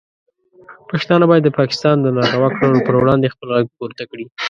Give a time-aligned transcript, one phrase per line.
[0.89, 4.25] پښتانه باید د پاکستان د ناروا کړنو پر وړاندې خپل غږ پورته کړي.